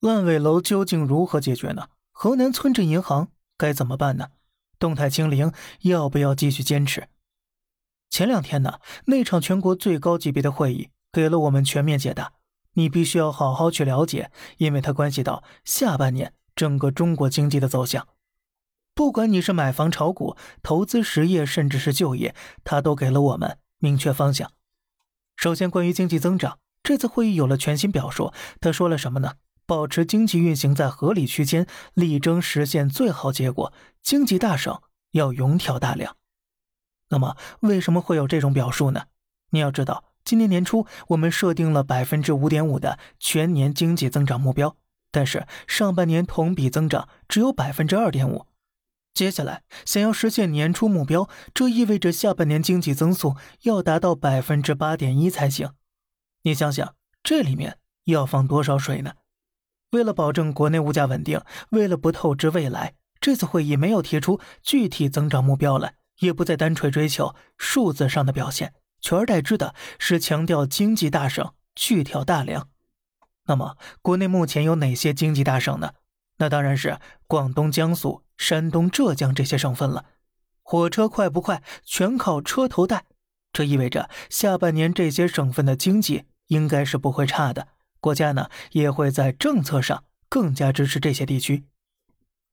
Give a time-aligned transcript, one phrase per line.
[0.00, 1.88] 烂尾楼究竟如何解决呢？
[2.10, 4.28] 河南村镇银行该怎么办呢？
[4.78, 7.08] 动态清零要不要继续坚持？
[8.08, 12.32] 前两天呢，那场全国最高级别的会议给了我们全面解答。
[12.74, 18.08] 你必须要好好去了解，因为它关系到下半年整个中国经济的走向。
[18.94, 24.50] 不管你是买房炒股、投资实业，甚至是就业，它都给了我们明确方向。
[25.36, 28.32] 首先，关于经济增长，这次会议有了全新表述。
[28.60, 29.34] 他说了什么呢？
[29.70, 33.72] 保持经济运行在合理区间，力争实现最好结果。
[34.02, 36.16] 经济大省要勇挑大梁。
[37.10, 39.04] 那么，为什么会有这种表述呢？
[39.50, 40.06] 你要知道。
[40.24, 44.76] 今年年初，我们设定了百分之五点五的全年经济增长目标，
[45.12, 48.46] 但是上半年同比增长只有百分之二点五。
[49.14, 55.74] 接下来想要实现年初目标，这意味着下半年经济增速要达到百分之八点一才行。
[56.42, 59.12] 你想想，这里面要放多少水呢？
[59.90, 61.40] 为了保证国内物价稳定，
[61.70, 68.74] 为了不透支未来，这次会议没有提出具体增长目标来，也不再单纯追求数字上的表现。
[69.00, 72.68] 取而代之的是强调经济大省，去挑大梁。
[73.46, 75.94] 那么，国内目前有哪些经济大省呢？
[76.36, 80.04] 那当然是广东、江苏、山东、浙江这些省份了。
[80.62, 83.06] 火车快不快，全靠车头带。
[83.52, 87.68] 这意味着下半年这些省份的经济应该是不会差的。
[88.00, 91.64] 国家呢，也会在政策上更加支持这些地区。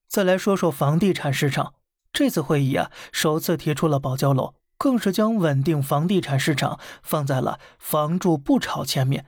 [0.07, 1.73] 再来说说房地产市场，
[2.13, 4.55] 这次会议啊，首次提出了保交楼。
[4.79, 9.25] 更是将稳定房地产市场放在了“房住不炒”前面。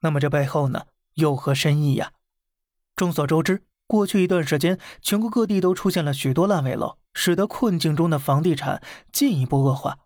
[0.00, 2.10] 那么这背后呢，有何深意呀？
[2.96, 10.00] 众所周知，过去一段时间，全国各地都出现了许多烂尾楼，使得困境中的房地产进一步恶化。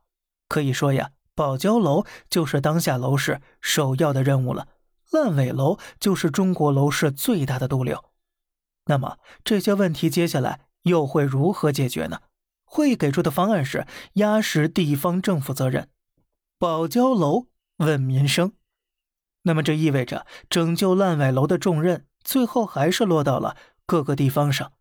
[0.50, 4.68] 可以说呀，保交楼就是当下楼市首要的任务了。
[5.10, 8.04] 烂尾楼就是中国楼市最大的毒瘤。
[8.86, 12.20] 那么这些问题接下来又会如何解决呢？
[12.64, 15.88] 会议给出的方案是压实地方政府责任，
[16.58, 17.46] 保交楼
[17.78, 18.52] 稳民生。
[19.42, 23.56] 那么这意味着拯救烂尾楼的重任，最后还是落到了
[23.86, 24.72] 各个地方上。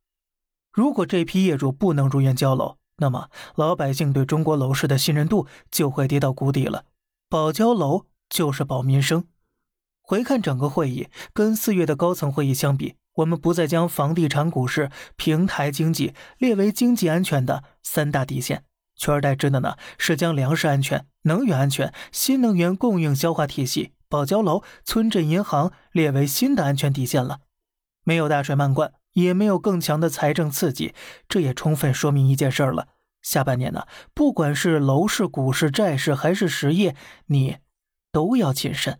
[0.72, 6.86] 如果这批业主不能如愿交楼，那么老百姓对中国楼市的信任度就会跌到谷底了。
[7.30, 9.28] 保交楼就是保民生。
[10.04, 12.96] 回看整个会议，跟四月的高层会议相比。
[13.16, 18.66] 我们不再将房地产、股市、平台经济列为经济安全的三大底线，
[18.96, 27.42] 取而代之的呢是将粮食安全、能源安全、新能源供应消化体系、保交楼、村镇银行列为新的安全底线了。
[28.04, 30.96] 没有大水漫灌，也没有更强的财政刺激，
[31.30, 32.88] 这也充分说明一件事了：
[33.22, 33.86] 下半年呢，
[34.16, 36.96] 不管是楼市、股市、债市还是实业，
[37.28, 37.58] 你
[38.12, 39.00] 都要谨慎。